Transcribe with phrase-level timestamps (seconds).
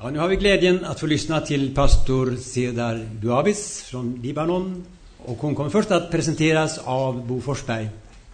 [0.00, 4.84] Ja, nu har vi glädjen att få lyssna till pastor Cedar Duabis från Libanon.
[5.18, 7.88] Och hon kommer först att presenteras av Bo Forsberg.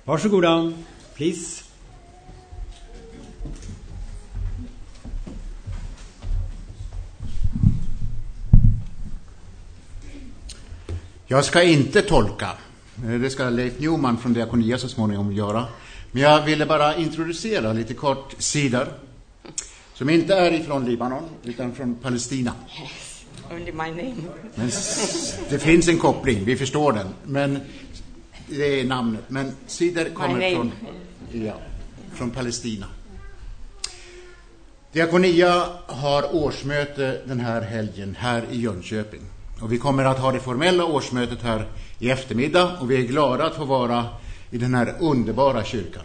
[0.04, 0.72] Varsågoda,
[1.14, 1.64] please.
[11.26, 12.50] Jag ska inte tolka.
[13.04, 15.64] Eh, det ska Leif Newman från Diakonia så småningom göra.
[16.12, 18.88] Men jag ville bara introducera lite kort Sidar,
[19.94, 22.52] som inte är ifrån Libanon, utan från Palestina.
[22.80, 24.14] Yes, only my name.
[24.54, 24.70] Men
[25.50, 27.06] det finns en koppling, vi förstår den.
[27.24, 27.60] Men
[28.48, 29.24] det är namnet.
[29.28, 30.72] Men Sidar kommer från,
[31.32, 31.54] ja,
[32.14, 32.86] från Palestina.
[34.92, 39.20] Diakonia har årsmöte den här helgen här i Jönköping.
[39.62, 43.44] Och vi kommer att ha det formella årsmötet här i eftermiddag och vi är glada
[43.44, 44.06] att få vara
[44.50, 46.02] i den här underbara kyrkan.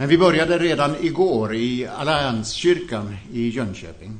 [0.00, 4.18] Men vi började redan igår i Allianskyrkan i Jönköping.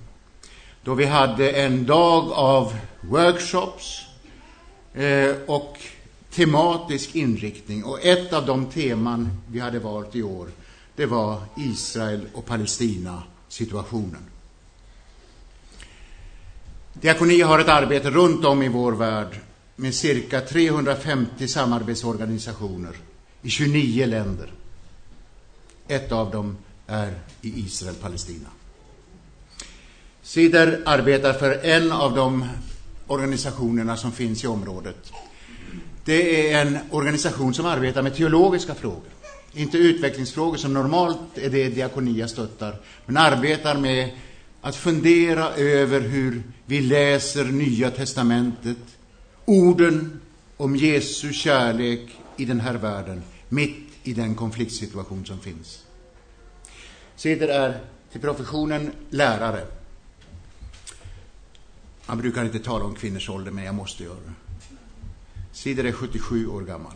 [0.84, 4.02] Då vi hade en dag av workshops
[4.94, 5.78] eh, och
[6.30, 7.84] tematisk inriktning.
[7.84, 10.48] Och ett av de teman vi hade valt i år,
[10.96, 14.22] det var Israel och Palestina situationen.
[16.92, 19.40] Diakoni har ett arbete runt om i vår värld
[19.76, 22.96] med cirka 350 samarbetsorganisationer
[23.42, 24.52] i 29 länder.
[25.90, 28.48] Ett av dem är i Israel-Palestina.
[30.22, 32.44] Sider arbetar för en av de
[33.06, 35.12] organisationerna som finns i området.
[36.04, 39.10] Det är en organisation som arbetar med teologiska frågor.
[39.52, 44.10] Inte utvecklingsfrågor som normalt är det Diakonia stöttar, men arbetar med
[44.60, 48.78] att fundera över hur vi läser Nya Testamentet,
[49.44, 50.20] orden
[50.56, 55.84] om Jesu kärlek i den här världen, mitt i den konfliktsituation som finns.
[57.16, 57.80] Sider är
[58.12, 59.66] till professionen lärare.
[62.06, 64.32] Man brukar inte tala om kvinnors ålder, men jag måste göra det.
[65.52, 66.92] Sider är 77 år gammal.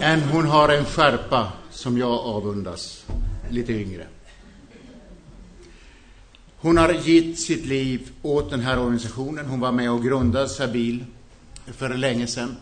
[0.00, 3.06] Men hon har en skärpa som jag avundas,
[3.50, 4.06] lite yngre.
[6.62, 9.46] Hon har gett sitt liv åt den här organisationen.
[9.46, 11.04] Hon var med och grundade Sabil
[11.66, 12.56] för länge sedan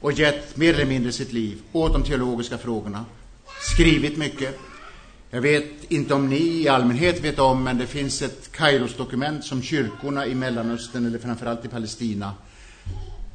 [0.00, 3.04] och gett mer eller mindre sitt liv åt de teologiska frågorna.
[3.74, 4.58] Skrivit mycket.
[5.30, 9.62] Jag vet inte om ni i allmänhet vet om, men det finns ett Kairos-dokument som
[9.62, 12.34] kyrkorna i Mellanöstern, eller framförallt i Palestina,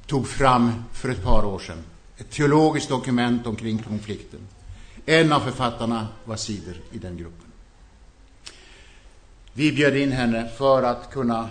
[0.08, 1.84] tog fram för ett par år sedan.
[2.18, 4.40] Ett teologiskt dokument omkring konflikten.
[5.06, 7.44] En av författarna var Sider i den gruppen.
[9.57, 11.49] Vi bjöd in henne för att kunna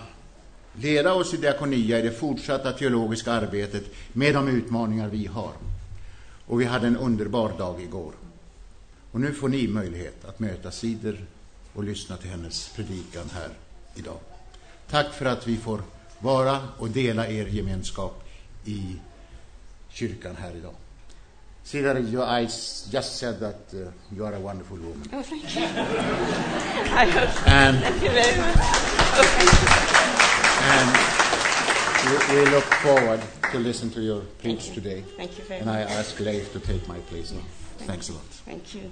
[0.73, 3.83] leda oss i diakonia i det fortsatta teologiska arbetet
[4.13, 5.51] med de utmaningar vi har.
[6.45, 8.13] Och vi hade en underbar dag igår.
[9.11, 11.25] Och nu får ni möjlighet att möta Sider
[11.73, 13.49] och lyssna till hennes predikan här
[13.95, 14.19] idag.
[14.89, 15.81] Tack för att vi får
[16.19, 18.23] vara och dela er gemenskap
[18.65, 18.95] i
[19.89, 20.75] kyrkan här idag.
[21.65, 25.09] Sider, your eyes just said that uh, you are a wonderful woman.
[25.11, 25.63] Oh, thank you.
[25.65, 27.47] I hope.
[27.47, 28.55] And, Thank you very much.
[29.17, 29.55] Oh,
[30.61, 30.89] and
[32.05, 33.21] we, we look forward
[33.51, 35.01] to listen to your preach today.
[35.17, 35.67] Thank you very much.
[35.67, 37.41] And I ask Leif to take my place now.
[37.79, 38.21] Thanks a lot.
[38.45, 38.91] Thank you.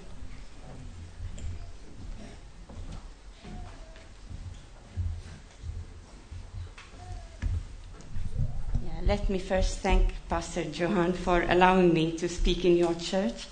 [9.06, 13.47] Let me first thank Pastor Johan for allowing me to speak in your church.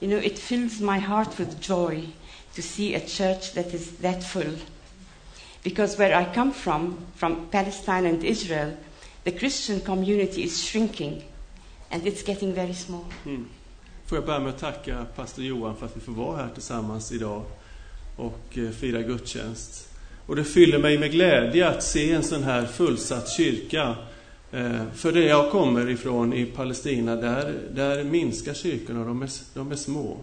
[0.00, 2.04] You know, it fills my heart with joy
[2.54, 4.54] to see a church that is that full.
[5.62, 8.76] Because where I come from, from Palestine and Israel,
[9.24, 11.22] the Christian community is shrinking
[11.90, 13.06] and it's getting very small.
[13.24, 13.44] Hmm.
[14.06, 17.12] Får jag börja med att tacka pastor Johan för att vi får vara här tillsammans
[17.12, 17.42] idag
[18.16, 19.88] och eh, fira gudstjänst.
[20.26, 23.96] Och det fyller mig med glädje att se en sån här fullsatt kyrka.
[24.52, 29.72] Eh, För det jag kommer ifrån i Palestina, där, där minskar kyrkorna, de är, de
[29.72, 30.16] är små.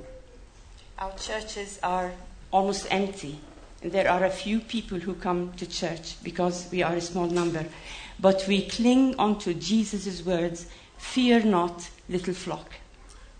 [1.01, 2.09] Our churches are
[2.49, 3.31] almost empty.
[3.81, 7.65] There are a few people who come to church because we are a small number.
[8.17, 10.65] But we cling onto Jesus' words
[10.99, 12.73] Fear not, little flock.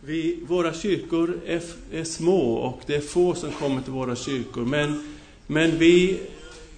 [0.02, 1.62] Vi, våra kyrkor är,
[1.92, 4.66] är små och det är få som kommer till våra kyrkor.
[4.66, 6.20] Men, men vi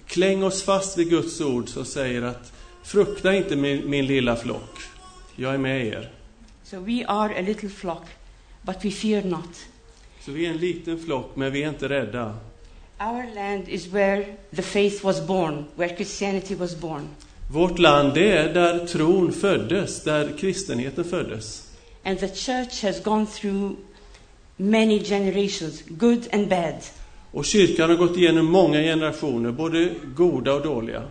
[0.06, 4.78] klänger oss fast vid Guds ord som säger att frukta inte min, min lilla flock.
[5.36, 6.10] Jag är med er.
[6.64, 8.04] So we are a little flock,
[8.62, 9.66] but we fear not.
[10.20, 12.34] Så vi är en liten flock, men vi är inte rädda.
[13.00, 14.24] Our land is where
[14.56, 17.08] the faith was born, where Christianity was born.
[17.50, 21.68] Vårt land, det är där tron föddes, där kristenheten föddes.
[22.04, 23.76] And the church has gone through
[24.56, 26.74] many generations, good and bad.
[27.30, 31.02] Och kyrkan har gått igenom många generationer, både goda och dåliga.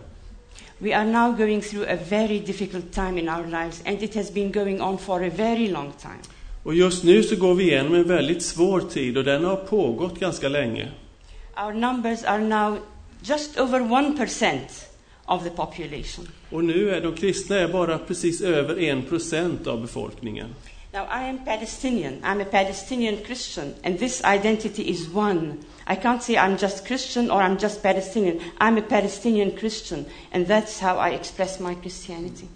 [0.82, 4.32] We are now going through a very difficult time in our lives, and it has
[4.32, 6.18] been going on for a very long time.
[6.62, 10.20] Och just nu så går vi igenom en väldigt svår tid och den har pågått
[10.20, 10.88] ganska länge.
[11.66, 12.78] Our numbers are now
[13.22, 14.58] just over 1%
[15.24, 16.28] of the population.
[16.50, 20.48] Och nu är de kristna är bara precis över en procent av befolkningen.
[20.92, 22.20] Now, I am Palestinian.
[22.22, 25.64] I'm a Palestinian Christian, and this identity is one.
[25.86, 28.40] I can't say I'm just Christian or I'm just Palestinian.
[28.60, 32.46] I'm a Palestinian Christian, and that's how I express my Christianity.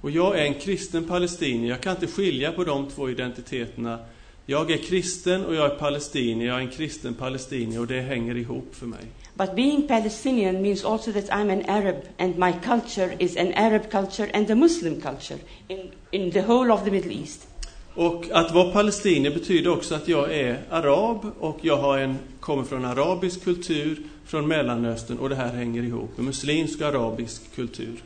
[0.00, 1.70] Och jag är en kristen palestinier.
[1.70, 3.98] Jag kan inte skilja på de två identiteterna.
[4.46, 6.48] Jag är kristen och jag är palestinier.
[6.48, 9.02] Jag är en kristen palestinier och det hänger ihop för mig.
[9.34, 13.90] But being Palestinian means also that I'm an Arab, and my culture is an Arab
[13.90, 15.38] culture and a Muslim culture
[15.68, 17.46] in, in the whole of the Middle East.
[17.94, 22.64] Och att vara palestinier betyder också att jag är arab och jag har en, kommer
[22.64, 26.18] från arabisk kultur, från Mellanöstern och det här hänger ihop.
[26.18, 28.02] En muslimsk och arabisk kultur.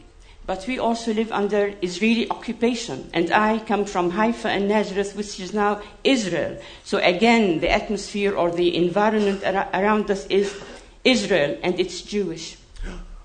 [0.47, 5.41] But we also live under Israeli occupation, and I come from Haifa and Nazareth, which
[5.41, 6.57] is now Israel.
[6.83, 10.55] So again, the atmosphere or the environment ar- around us is
[11.03, 12.57] Israel, and it's Jewish.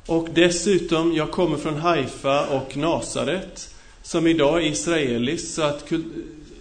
[0.05, 5.89] Och dessutom, jag kommer från Haifa och Nasaret, som idag är israeliskt, så att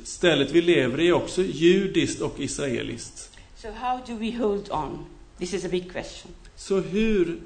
[0.09, 3.31] stället vi lever i är också judiskt och israeliskt.
[3.57, 5.07] So how do we hold on?
[5.39, 6.33] This is a big question.
[6.57, 7.39] Så hur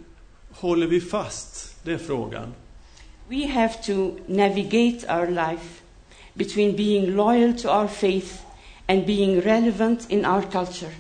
[0.51, 1.77] håller vi fast?
[1.85, 2.55] Det är frågan.
[3.29, 5.83] We have to navigate our life
[6.35, 8.35] between being loyal to our faith
[8.87, 10.93] and being relevant in our culture.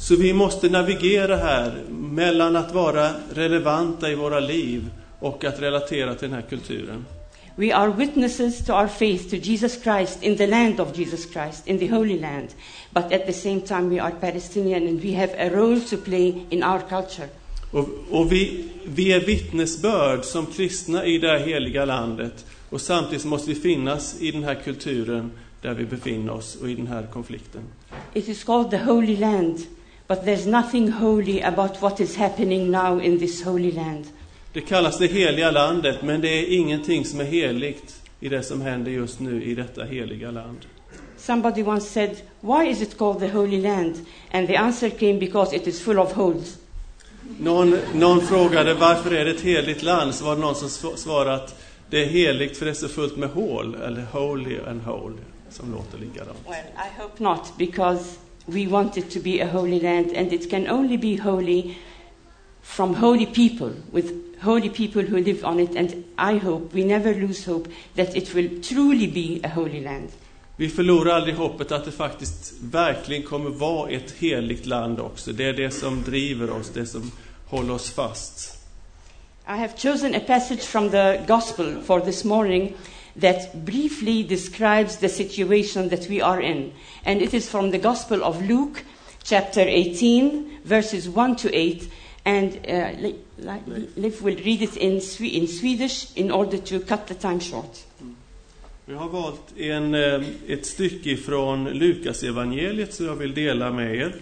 [0.00, 4.90] Så vi måste navigera här mellan att vara relevanta i våra liv
[5.20, 7.04] och att relatera till den här kulturen.
[7.58, 11.66] We are witnesses to our faith to Jesus Christ in the land of Jesus Christ,
[11.66, 12.54] in the Holy Land.
[12.92, 16.46] But at the same time, we are Palestinian and we have a role to play
[16.50, 17.28] in our culture.
[17.70, 22.46] Och, och vi, vi är vittnesbörd som kristna i det här heliga landet.
[22.70, 25.30] Och samtidigt måste vi finnas i den här kulturen
[25.62, 27.62] där vi befinner oss och i den här konflikten.
[28.14, 29.58] It is called the Holy Land,
[30.08, 34.04] but there's nothing holy about what is happening now in this Holy Land.
[34.58, 38.60] Det kallas det heliga landet, men det är ingenting som är heligt i det som
[38.60, 40.58] händer just nu i detta heliga land.
[41.16, 42.10] Somebody once said,
[42.40, 43.94] Why is it called the Holy Land?
[44.32, 46.58] And the answer came because it is full of holes.
[47.40, 50.96] Någon, någon frågade varför är det ett heligt land, så var det någon som sv-
[50.96, 54.80] svarade att det är heligt för det är så fullt med hål, eller holy and
[54.86, 55.14] whole,
[55.50, 56.38] som låter likadant.
[56.48, 58.04] Well, I hope not, because
[58.46, 61.74] we want it to be a holy land, and it can only be holy
[62.68, 65.74] from holy people, with holy people who live on it.
[65.76, 70.08] And I hope, we never lose hope, that it will truly be a holy land.
[70.56, 75.32] Vi förlorar aldrig hoppet att det faktiskt verkligen kommer vara ett heligt land också.
[75.32, 77.10] Det är det som driver oss, det som
[77.46, 78.58] håller oss fast.
[79.46, 82.74] I have chosen a passage from the Gospel for this morning
[83.20, 86.72] that briefly describes the situation that we are in.
[87.04, 88.84] And it is from the Gospel of Luke,
[89.22, 91.88] chapter 18, verses 1 to 8.
[92.28, 97.14] And uh, Li- will read it in, Swe- in Swedish in order to cut the
[97.14, 97.86] time short.
[98.00, 98.16] Mm.
[98.86, 103.96] Jag har valt en, um, ett stycke från Lukas evangeliet som jag vill dela med
[103.96, 104.14] er.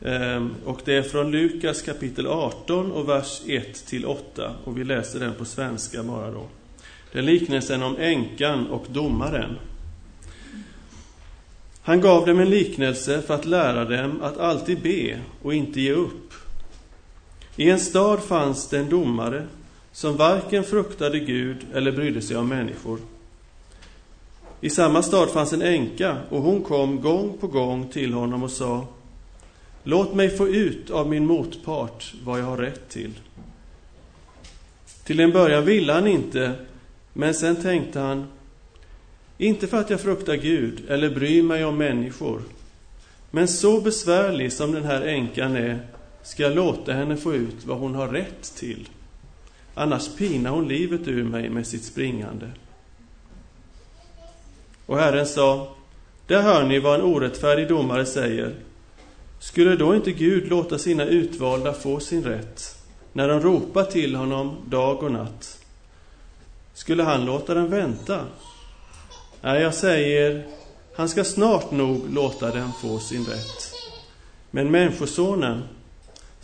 [0.00, 4.54] Um, och det är från Lukas kapitel 18 och vers 1 till 8.
[4.64, 6.46] Och vi läser den på svenska bara då.
[7.12, 9.56] Det är liknelsen om änkan och domaren.
[11.82, 15.92] Han gav dem en liknelse för att lära dem att alltid be och inte ge
[15.92, 16.32] upp.
[17.56, 19.46] I en stad fanns det en domare
[19.92, 22.98] som varken fruktade Gud eller brydde sig om människor.
[24.60, 28.50] I samma stad fanns en änka och hon kom gång på gång till honom och
[28.50, 28.86] sa
[29.82, 33.20] Låt mig få ut av min motpart vad jag har rätt till.
[35.04, 36.52] Till en början ville han inte,
[37.12, 38.26] men sen tänkte han
[39.38, 42.42] Inte för att jag fruktar Gud eller bryr mig om människor,
[43.30, 45.80] men så besvärlig som den här änkan är
[46.24, 48.88] ska jag låta henne få ut vad hon har rätt till.
[49.74, 52.50] Annars pinar hon livet ur mig med sitt springande.
[54.86, 55.76] Och Herren sa,
[56.26, 58.54] där hör ni vad en orättfärdig domare säger.
[59.40, 62.78] Skulle då inte Gud låta sina utvalda få sin rätt,
[63.12, 65.58] när de ropar till honom dag och natt?
[66.74, 68.24] Skulle han låta dem vänta?
[69.40, 70.46] Nej, jag säger,
[70.96, 73.74] han ska snart nog låta dem få sin rätt.
[74.50, 75.62] Men Människosonen,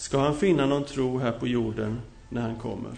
[0.00, 2.90] ska han finna någon tro här på jorden när han kommer?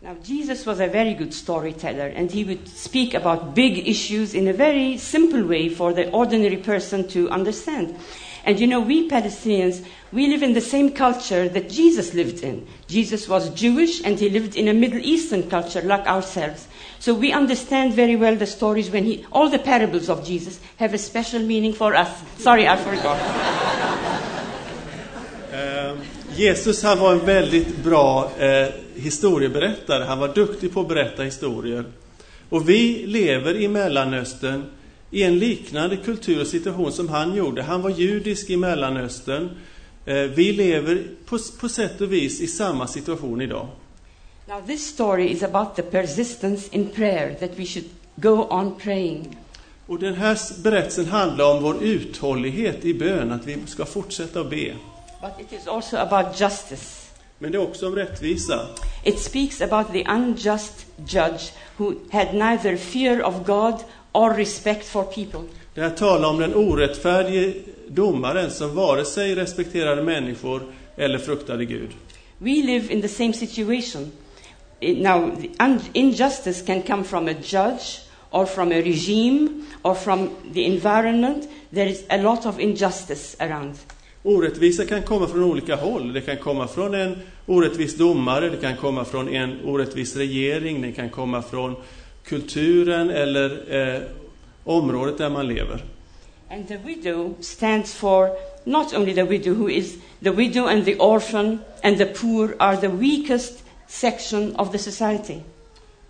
[0.00, 4.48] Now, Jesus was a very good storyteller, and he would speak about big issues in
[4.48, 7.94] a very simple way for the ordinary person to understand.
[8.44, 12.66] And you know, we Palestinians, we live in the same culture that Jesus lived in.
[12.86, 16.68] Jesus was Jewish, and he lived in a Middle Eastern culture like ourselves.
[17.00, 20.94] So we understand very well the stories when he, all the parables of Jesus have
[20.94, 22.22] a special meaning for us.
[22.38, 23.87] Sorry, I forgot.
[26.38, 30.04] Jesus han var en väldigt bra eh, historieberättare.
[30.04, 31.84] Han var duktig på att berätta historier.
[32.48, 34.64] Och vi lever i Mellanöstern
[35.10, 37.62] i en liknande kultur och situation som han gjorde.
[37.62, 39.50] Han var judisk i Mellanöstern.
[40.06, 43.66] Eh, vi lever på, på sätt och vis i samma situation idag.
[44.48, 49.36] Now, this story is about the persistence in prayer, that we should go on praying.
[49.86, 54.50] Och den här berättelsen handlar om vår uthållighet i bön, att vi ska fortsätta att
[54.50, 54.74] be.
[55.20, 57.10] But it is also about justice.
[57.38, 58.66] Men det är också om rättvisa.
[59.04, 63.74] It speaks about the unjust judge who had neither fear of God
[64.12, 65.40] or respect for people.
[65.74, 67.54] Det här talar om den orättfärdige
[67.88, 70.62] domaren som vare sig respekterade människor
[70.96, 71.90] eller fruktade Gud.
[72.38, 74.12] We live in the same situation.
[74.80, 75.32] Now,
[75.92, 81.48] injustice can come from a judge or from a regime or from the environment.
[81.70, 83.74] There is a lot of injustice around.
[84.22, 86.12] Orättvisa kan komma från olika håll.
[86.12, 90.92] Det kan komma från en orättvis domare, det kan komma från en orättvis regering, det
[90.92, 91.76] kan komma från
[92.24, 94.00] kulturen eller eh,
[94.64, 95.84] området där man lever.
[96.50, 98.28] And the widow stands for
[98.64, 102.76] not only the widow, who is the widow and the orphan and the poor are
[102.76, 105.36] the weakest section of the society.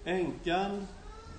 [0.05, 0.87] Änkan,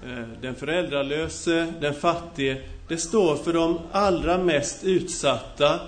[0.03, 2.57] eh, den föräldralöse, den fattige,
[2.87, 5.79] det står för de allra mest utsatta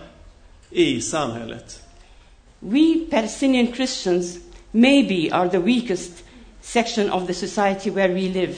[0.71, 1.81] i samhället.
[2.59, 4.37] We Palestinian Christians
[4.71, 6.11] maybe are the weakest
[6.61, 8.55] section of the society where we live.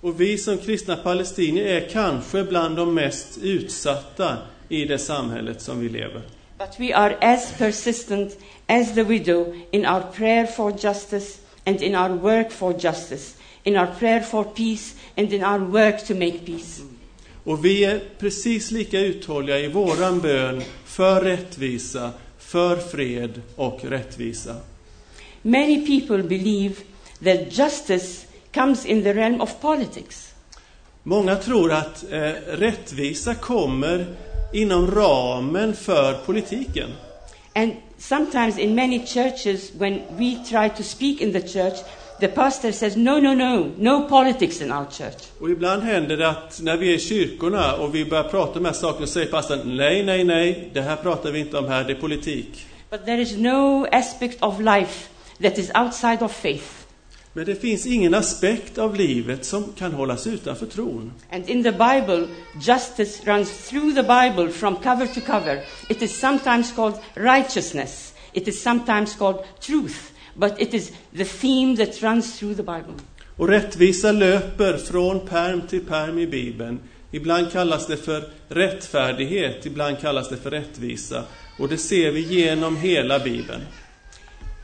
[0.00, 5.80] Och vi som kristna palestinier är kanske bland de mest utsatta i det samhället som
[5.80, 6.22] vi lever.
[6.58, 11.94] But we are as persistent as the widow in our prayer for justice and in
[11.94, 16.46] our work for justice, in our prayer for peace and in our work to make
[16.46, 16.82] peace.
[17.44, 24.56] Och vi är precis lika uthålliga i våran bön för rättvisa, för fred och rättvisa.
[25.42, 26.74] Many people believe
[27.24, 30.32] that justice comes in the realm of politics.
[31.02, 34.06] Många tror att eh, rättvisa kommer
[34.52, 36.90] inom ramen för politiken.
[37.54, 41.78] And sometimes in many churches, when we try to speak in the church,
[42.20, 45.30] the pastor says, No, no, no, no politics in our church.
[45.40, 48.62] Och ibland händer det att när vi är i kyrkorna och vi börjar prata om
[48.62, 51.68] de här sakerna så säger pastorn nej, nej, nej, det här pratar vi inte om
[51.68, 52.66] här, det är politik.
[52.90, 55.08] But there is no aspect of life
[55.42, 56.82] that is outside of faith.
[57.34, 61.12] Men det finns ingen aspekt av livet som kan hållas utanför tron.
[61.30, 62.26] And in the Bible,
[62.60, 65.60] justice runs through the Bible from cover to cover.
[65.88, 71.76] It is sometimes called righteousness, it is sometimes called truth, but it is the theme
[71.76, 72.94] that runs through the Bible.
[73.36, 76.80] Och rättvisa löper från perm till perm i Bibeln.
[77.10, 81.24] Ibland kallas det för rättfärdighet, ibland kallas det för rättvisa.
[81.58, 83.60] Och det ser vi genom hela Bibeln.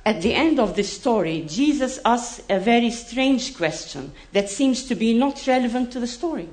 [0.04, 4.94] At the end of this story, Jesus asks a very strange question that seems to
[4.94, 6.46] be not relevant to the story.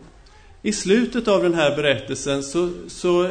[0.61, 3.29] I slutet av den här berättelsen så, så eh,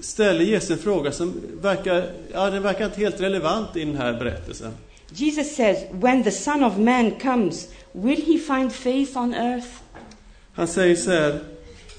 [0.00, 4.12] ställer Jesus en fråga som verkar, ja, den verkar inte helt relevant i den här
[4.12, 4.72] berättelsen.
[5.12, 9.68] Jesus says, When the Son of Man comes, will he find faith on earth?
[10.52, 11.40] Han säger så här,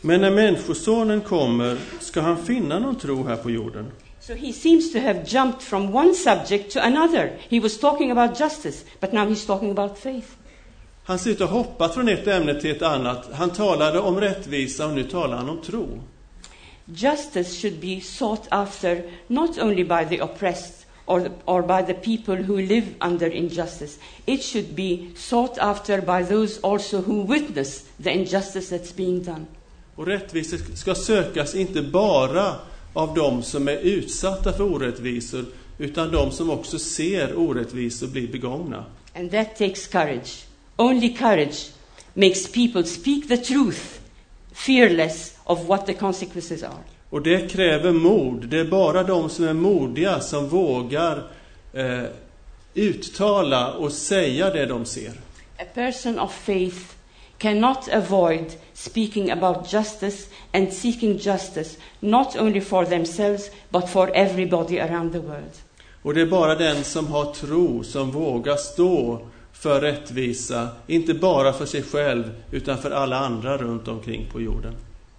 [0.01, 3.91] men när Människosonen kommer ska han finna någon tro här på jorden.
[4.19, 7.31] So he seems to have jumped from one subject to another.
[7.49, 10.27] He was talking about justice, but now he's talking about faith.
[11.03, 13.29] Han ser ut att hoppa från ett ämne till ett annat.
[13.33, 15.87] Han talade om rättvisa och nu talar han om tro.
[16.85, 22.35] Justice should be sought after not only by the oppressed or, or by the people
[22.35, 28.11] who live under injustice, it should be sought after by those also who witness the
[28.11, 29.45] injustice that's being done.
[29.95, 32.55] Och rättvisa ska sökas inte bara
[32.93, 35.45] av dem som är utsatta för orättvisor,
[35.77, 38.85] utan de som också ser orättvisor bli begångna.
[39.15, 40.45] And that takes courage.
[40.75, 41.71] Only courage
[42.13, 43.99] makes people speak the truth,
[44.51, 46.83] fearless of what the consequences are.
[47.09, 48.47] Och det kräver mod.
[48.47, 51.23] Det är bara de som är modiga som vågar
[51.73, 52.03] eh,
[52.73, 55.11] uttala och säga det de ser.
[55.59, 56.77] A person of faith
[57.37, 64.79] cannot avoid speaking about justice and seeking justice, not only for themselves, but for everybody
[64.79, 65.51] around the world.
[66.01, 69.21] Och det är bara den som har tro som vågar stå
[69.53, 74.73] för rättvisa, inte bara för sig själv utan för alla andra runt omkring på jorden.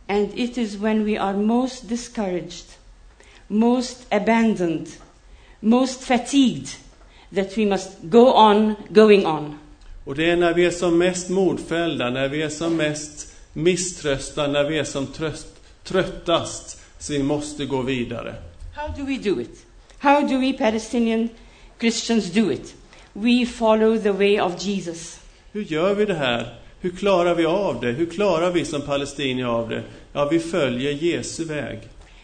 [0.09, 2.65] And it is when we are most discouraged,
[3.49, 4.87] most abandoned,
[5.61, 6.77] most fatigued
[7.35, 9.59] that we must go on going on.
[10.05, 14.53] Och det är när vi är som mest modfällda, när vi är som mest misströstade,
[14.53, 15.47] när vi är som tröst,
[15.85, 18.35] tröttast, så vi måste gå vidare.
[18.75, 19.67] How do we do it?
[19.99, 21.29] How do we Palestinian
[21.81, 22.75] Christians do it?
[23.13, 25.21] We follow the way of Jesus.
[25.53, 26.55] Hur gör vi det här?
[26.81, 27.91] Hur klarar vi av det?
[27.93, 29.83] Hur klarar vi som palestinier av det?
[30.13, 31.79] Ja, vi följer Jesu väg.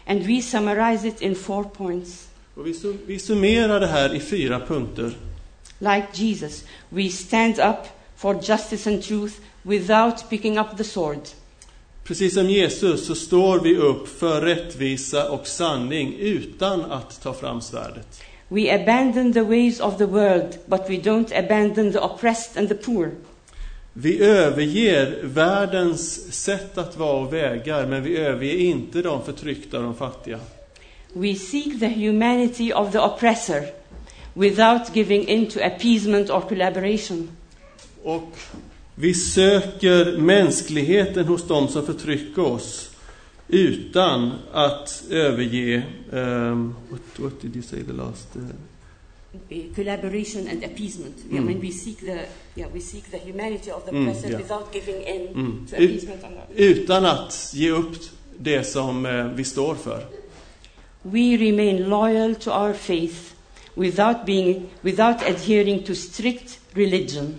[0.07, 2.27] And we summarize it in four points.
[2.55, 5.11] Och vi, sum- vi summerar det här i fyra punkter.
[5.79, 9.33] Like Jesus, we stand up for justice and truth
[9.63, 11.19] without picking up the sword.
[12.03, 17.61] Precis som Jesus så står vi upp för rättvisa och sanning utan att ta fram
[17.61, 18.21] svärdet.
[18.47, 22.75] We abandon the ways of the world, but we don't abandon the oppressed and the
[22.75, 23.11] poor.
[23.97, 29.83] Vi överger världens sätt att vara och vägar, men vi överger inte de förtryckta och
[29.83, 30.39] de fattiga.
[31.13, 33.61] We seek the humanity of the oppressor
[34.33, 37.29] without giving in to appeasement or collaboration.
[38.03, 38.37] Och
[38.95, 42.89] vi söker mänskligheten hos dem som förtrycker oss
[43.47, 45.83] utan att överge...
[46.11, 48.35] Um, what, what did you say the last...
[48.35, 48.74] Uh, Uh,
[49.75, 51.15] Collaboration and appeasement.
[51.31, 51.45] I Mm.
[51.45, 52.19] mean, we seek the
[52.55, 54.41] yeah, we seek the humanity of the Mm, oppressor yeah.
[54.41, 55.67] without giving in Mm.
[55.69, 56.21] to appeasement.
[56.55, 57.95] Utan att ge upp
[58.39, 60.05] det som eh, vi står för.
[61.01, 63.15] We remain loyal to our faith
[63.75, 67.35] without being without adhering to strict religion.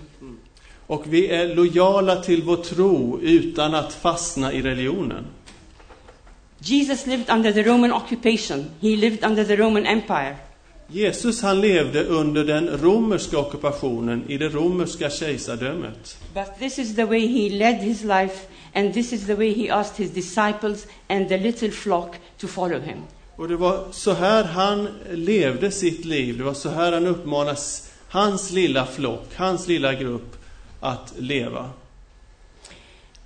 [0.86, 5.26] Och vi är lojala till vår tro utan att fastna i religionen.
[6.58, 8.64] Jesus lived under the Roman occupation.
[8.80, 10.36] He lived under the Roman Empire.
[10.88, 16.18] Jesus han levde under den romerska ockupationen i det romerska kejsardömet.
[16.34, 19.72] But this is the way he led his life, and this is the way he
[19.72, 22.98] asked his disciples and the little flock to follow him.
[23.36, 26.38] Och det var så här han levde sitt liv.
[26.38, 30.36] Det var så här han uppmanas hans lilla flock, hans lilla grupp
[30.80, 31.70] att leva.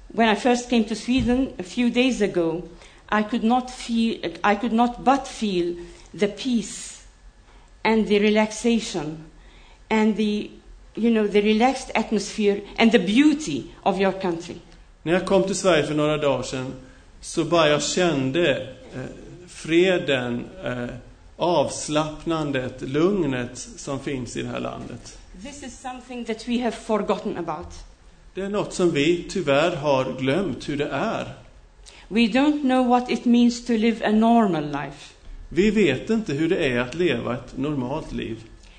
[0.09, 2.63] When I first came to Sweden a few days ago,
[3.13, 5.77] I could not feel, I could not but feel
[6.19, 7.00] the peace
[7.83, 9.25] and the relaxation
[9.89, 10.51] and the,
[10.95, 14.57] you know, the relaxed atmosphere and the beauty of your country.
[15.03, 16.75] När jag kom till Sverige för några dagar sedan
[17.21, 19.01] så bara jag kände eh,
[19.49, 20.87] freden, eh,
[21.37, 25.19] avslappnandet, lugnet som finns i det här landet.
[25.43, 27.75] This is something that we have forgotten about.
[28.35, 31.35] Det är något som vi tyvärr har glömt hur det är.
[32.09, 35.15] We don't know what it means to live a normal life.
[35.53, 38.37] Vi vet inte hur det är att leva ett normalt liv.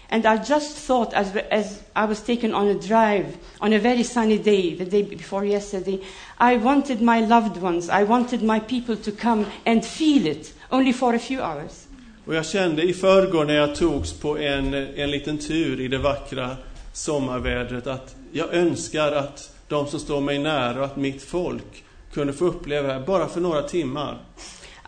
[0.10, 3.26] And I just thought, as, as I was taken on a drive
[3.60, 6.00] on a very sunny day, the day before yesterday,
[6.40, 10.94] I wanted my loved ones, I wanted my people to come and feel it, only
[10.94, 11.88] for a few hours.
[12.26, 15.98] Och jag kände i förrgår när jag togs på en, en liten tur i det
[15.98, 16.58] vackra
[16.94, 22.34] sommarvädret att jag önskar att de som står mig nära och att mitt folk kunde
[22.34, 24.18] få uppleva det här bara för några timmar.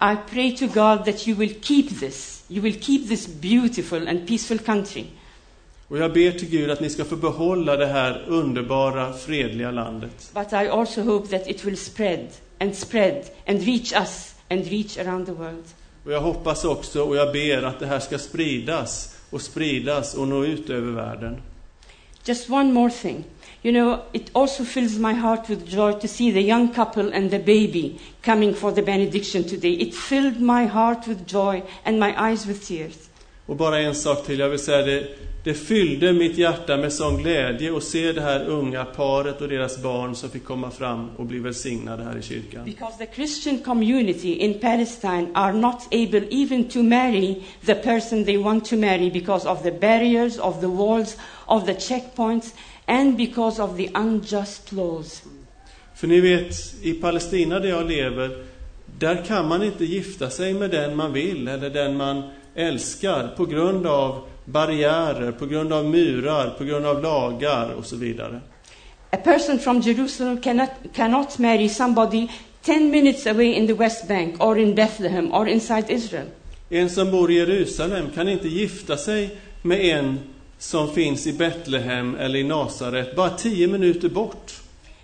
[0.01, 4.27] I pray to God that you will keep this, you will keep this beautiful and
[4.27, 5.06] peaceful country.
[5.88, 10.32] Och jag ber till Gud att ni ska få behålla det här underbara, fredliga landet.
[10.34, 12.27] But I also hope that it will spread
[12.60, 15.63] and spread and reach us and reach around the world.
[16.06, 20.27] Och jag hoppas också och jag ber att det här ska spridas och spridas och
[20.27, 21.41] nå ut över världen.
[22.25, 23.23] Just one more thing.
[23.63, 27.32] You know, it also fills my heart with joy to see the young couple and
[27.32, 29.71] the baby coming for the benediction today.
[29.71, 33.10] It filled my heart with joy and my eyes with tears.
[33.45, 35.08] Och bara en sak till, jag vill säga det,
[35.43, 39.78] det fyllde mitt hjärta med sån glädje att se det här unga paret och deras
[39.84, 42.65] barn som fick komma fram och bli välsignade här i kyrkan.
[42.65, 48.38] Because the Christian community in Palestine are not able even to marry the person they
[48.38, 52.54] want to marry because of the barriers, of the walls, of the checkpoints,
[52.86, 55.24] and because of the unjust laws.
[55.96, 58.43] För ni vet, i Palestina där jag lever,
[59.00, 62.24] där kan man inte gifta sig med den man vill eller den man
[62.56, 67.96] älskar på grund av barriärer, på grund av murar, på grund av lagar och så
[67.96, 68.41] vidare.
[69.12, 72.28] A person from Jerusalem cannot, cannot marry somebody
[72.62, 76.28] 10 minutes away in the West Bank or in Bethlehem or inside Israel.
[76.69, 80.19] En som bor i Jerusalem kan inte gifta sig med en
[80.63, 84.54] som finns i Betlehem eller i Nasaret, bara tio minuter bort.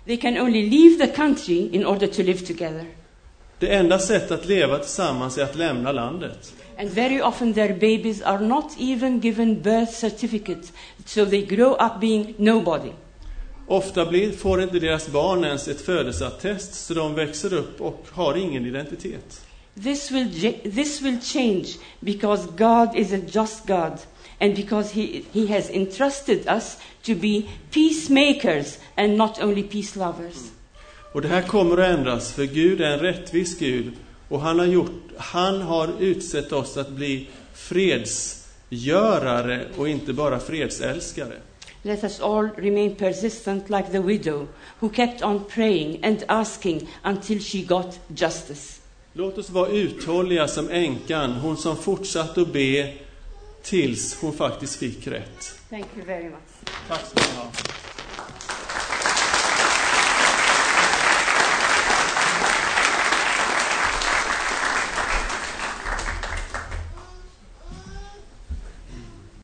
[0.06, 2.84] They can only leave the country in order to live together.
[3.58, 6.52] Det enda sättet att leva tillsammans är att lämna landet.
[6.78, 10.68] And very often their babies are not even given birth certificate,
[11.06, 12.90] so they grow up being nobody.
[13.66, 18.34] Ofta blir, får inte deras barn ens ett födelseattest, så de växer upp och har
[18.34, 19.40] ingen identitet.
[19.82, 21.66] This will, this will change
[22.00, 23.92] because God is a just God
[24.40, 30.50] and because he, he has entrusted us to be peacemakers and not only peace lovers.
[31.12, 33.92] Och det här kommer att ändras, för Gud är en rättvis Gud
[34.28, 41.34] och han har, gjort, han har utsett oss att bli fredsgörare och inte bara fredsälskare.
[41.82, 44.46] Let us all remain persistent like the widow
[44.80, 48.80] who kept on praying and asking until she got justice.
[49.12, 52.94] Låt oss vara uthålliga som änkan, hon som fortsatte att be
[53.62, 55.54] tills hon faktiskt fick rätt.
[55.70, 56.72] Thank you very much.
[56.88, 57.79] Tack ska ni ha.